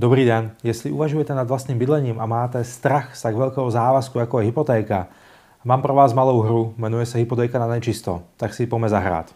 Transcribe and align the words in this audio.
Dobrý 0.00 0.24
den, 0.24 0.50
jestli 0.64 0.90
uvažujete 0.90 1.34
nad 1.34 1.48
vlastním 1.48 1.78
bydlením 1.78 2.20
a 2.20 2.26
máte 2.26 2.64
strach 2.64 3.16
z 3.16 3.22
tak 3.22 3.36
velkého 3.36 3.70
závazku, 3.70 4.18
jako 4.18 4.40
je 4.40 4.46
hypotéka, 4.46 5.06
mám 5.64 5.82
pro 5.82 5.94
vás 5.94 6.12
malou 6.12 6.40
hru, 6.40 6.74
jmenuje 6.76 7.06
se 7.06 7.18
Hypotéka 7.18 7.58
na 7.58 7.66
nečisto, 7.66 8.22
tak 8.36 8.54
si 8.54 8.62
ji 8.62 8.66
pojďme 8.66 8.88
zahrát. 8.88 9.34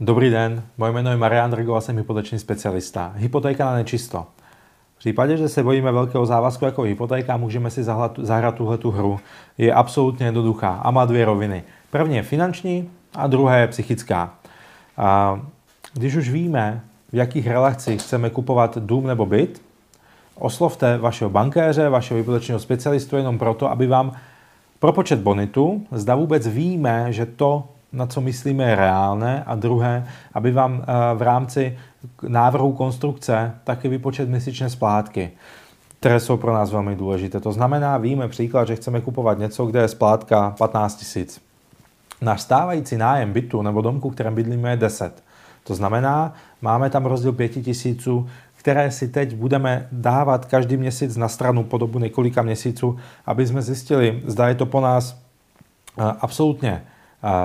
Dobrý 0.00 0.30
den, 0.30 0.62
moje 0.78 0.92
jméno 0.92 1.10
je 1.10 1.16
Marian 1.16 1.50
Drgo 1.50 1.74
a 1.74 1.80
jsem 1.80 1.96
hypoteční 1.96 2.38
specialista. 2.38 3.12
Hypotéka 3.16 3.64
na 3.64 3.74
nečisto. 3.74 4.26
Případě, 5.06 5.36
že 5.36 5.48
se 5.48 5.62
bojíme 5.62 5.92
velkého 5.92 6.26
závazku 6.26 6.64
jako 6.64 6.82
hypotéka, 6.82 7.36
můžeme 7.36 7.70
si 7.70 7.82
zahrát, 7.82 8.18
zahrát 8.22 8.54
tuhle 8.54 8.78
tu 8.78 8.90
hru. 8.90 9.20
Je 9.58 9.72
absolutně 9.72 10.26
jednoduchá 10.26 10.68
a 10.68 10.90
má 10.90 11.04
dvě 11.04 11.24
roviny. 11.24 11.62
První 11.90 12.16
je 12.16 12.22
finanční 12.22 12.90
a 13.14 13.26
druhá 13.26 13.56
je 13.56 13.66
psychická. 13.68 14.34
A 14.96 15.40
když 15.94 16.16
už 16.16 16.30
víme, 16.30 16.80
v 17.12 17.16
jakých 17.16 17.46
relacích 17.46 18.02
chceme 18.02 18.30
kupovat 18.30 18.78
dům 18.78 19.06
nebo 19.06 19.26
byt, 19.26 19.62
oslovte 20.34 20.98
vašeho 20.98 21.30
bankéře, 21.30 21.88
vašeho 21.88 22.18
hypotečního 22.18 22.58
specialistu 22.58 23.16
jenom 23.16 23.38
proto, 23.38 23.70
aby 23.70 23.86
vám 23.86 24.12
propočet 24.78 25.18
bonitu, 25.18 25.86
zda 25.92 26.14
vůbec 26.14 26.46
víme, 26.46 27.12
že 27.12 27.26
to, 27.26 27.64
na 27.96 28.06
co 28.06 28.20
myslíme, 28.20 28.64
je 28.64 28.76
reálné 28.76 29.44
a 29.46 29.54
druhé, 29.54 30.06
aby 30.34 30.52
vám 30.52 30.82
eh, 30.82 31.14
v 31.14 31.22
rámci 31.22 31.78
návrhu 32.28 32.72
konstrukce 32.72 33.52
taky 33.64 33.88
vypočet 33.88 34.28
měsíčné 34.28 34.70
splátky, 34.70 35.30
které 35.98 36.20
jsou 36.20 36.36
pro 36.36 36.54
nás 36.54 36.72
velmi 36.72 36.96
důležité. 36.96 37.40
To 37.40 37.52
znamená, 37.52 37.98
víme 37.98 38.28
příklad, 38.28 38.68
že 38.68 38.76
chceme 38.76 39.00
kupovat 39.00 39.38
něco, 39.38 39.66
kde 39.66 39.80
je 39.80 39.88
splátka 39.88 40.54
15 40.58 41.16
000. 41.16 41.28
Náš 42.20 42.40
stávající 42.40 42.96
nájem 42.96 43.32
bytu 43.32 43.62
nebo 43.62 43.80
domku, 43.80 44.10
kterém 44.10 44.34
bydlíme, 44.34 44.70
je 44.70 44.76
10. 44.76 45.22
To 45.64 45.74
znamená, 45.74 46.34
máme 46.62 46.90
tam 46.90 47.06
rozdíl 47.06 47.32
5 47.32 47.48
tisíců, 47.48 48.28
které 48.56 48.90
si 48.90 49.08
teď 49.08 49.34
budeme 49.34 49.88
dávat 49.92 50.44
každý 50.44 50.76
měsíc 50.76 51.16
na 51.16 51.28
stranu 51.28 51.64
po 51.64 51.78
dobu 51.78 51.98
několika 51.98 52.42
měsíců, 52.42 52.98
aby 53.26 53.46
jsme 53.46 53.62
zjistili, 53.62 54.22
zda 54.26 54.48
je 54.48 54.54
to 54.54 54.66
po 54.66 54.80
nás 54.80 55.16
eh, 55.98 56.02
absolutně 56.20 56.82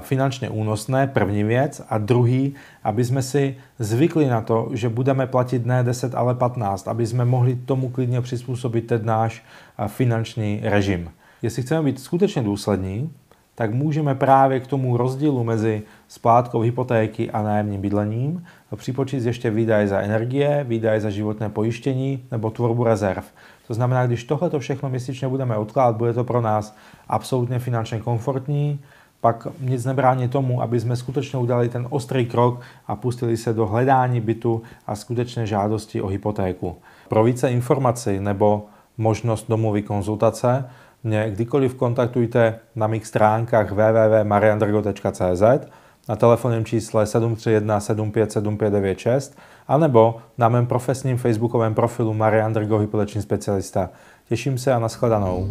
finančně 0.00 0.50
únosné, 0.50 1.06
první 1.06 1.44
věc. 1.44 1.82
A 1.88 1.98
druhý, 1.98 2.54
aby 2.84 3.04
jsme 3.04 3.22
si 3.22 3.56
zvykli 3.78 4.26
na 4.26 4.40
to, 4.40 4.68
že 4.72 4.88
budeme 4.88 5.26
platit 5.26 5.66
ne 5.66 5.82
10, 5.82 6.14
ale 6.14 6.34
15, 6.34 6.88
aby 6.88 7.06
jsme 7.06 7.24
mohli 7.24 7.56
tomu 7.56 7.88
klidně 7.88 8.20
přizpůsobit 8.20 8.86
ten 8.86 9.06
náš 9.06 9.44
finanční 9.86 10.60
režim. 10.62 11.10
Jestli 11.42 11.62
chceme 11.62 11.82
být 11.82 12.00
skutečně 12.00 12.42
důslední, 12.42 13.10
tak 13.54 13.74
můžeme 13.74 14.14
právě 14.14 14.60
k 14.60 14.66
tomu 14.66 14.96
rozdílu 14.96 15.44
mezi 15.44 15.82
splátkou 16.08 16.60
hypotéky 16.60 17.30
a 17.30 17.42
nájemním 17.42 17.80
bydlením 17.80 18.44
připočíst 18.76 19.26
ještě 19.26 19.50
výdaje 19.50 19.88
za 19.88 20.00
energie, 20.00 20.64
výdaje 20.68 21.00
za 21.00 21.10
životné 21.10 21.48
pojištění 21.48 22.24
nebo 22.30 22.50
tvorbu 22.50 22.84
rezerv. 22.84 23.24
To 23.66 23.74
znamená, 23.74 24.06
když 24.06 24.24
tohle 24.24 24.50
všechno 24.58 24.88
měsíčně 24.88 25.28
budeme 25.28 25.56
odkládat, 25.56 25.96
bude 25.96 26.12
to 26.12 26.24
pro 26.24 26.40
nás 26.40 26.76
absolutně 27.08 27.58
finančně 27.58 28.00
komfortní, 28.00 28.80
pak 29.22 29.46
nic 29.60 29.84
nebrání 29.84 30.28
tomu, 30.28 30.62
aby 30.62 30.80
jsme 30.80 30.96
skutečně 30.96 31.38
udali 31.38 31.68
ten 31.68 31.86
ostrý 31.90 32.26
krok 32.26 32.60
a 32.86 32.96
pustili 32.96 33.36
se 33.36 33.52
do 33.52 33.66
hledání 33.66 34.20
bytu 34.20 34.62
a 34.86 34.94
skutečné 34.96 35.46
žádosti 35.46 36.00
o 36.00 36.06
hypotéku. 36.06 36.76
Pro 37.08 37.24
více 37.24 37.50
informací 37.50 38.20
nebo 38.20 38.66
možnost 38.98 39.48
domluvy 39.48 39.82
konzultace 39.82 40.64
mě 41.04 41.30
kdykoliv 41.30 41.74
kontaktujte 41.74 42.58
na 42.76 42.86
mých 42.86 43.06
stránkách 43.06 43.70
www.mariandrgo.cz 43.70 45.42
na 46.08 46.16
telefonním 46.16 46.64
čísle 46.64 47.06
731 47.06 47.80
757596 47.80 49.38
anebo 49.68 50.16
na 50.38 50.48
mém 50.48 50.66
profesním 50.66 51.16
facebookovém 51.16 51.74
profilu 51.74 52.14
Marian 52.14 52.52
Drgo 52.52 52.78
hypoteční 52.78 53.22
specialista. 53.22 53.90
Těším 54.28 54.58
se 54.58 54.72
a 54.72 54.78
nashledanou. 54.78 55.48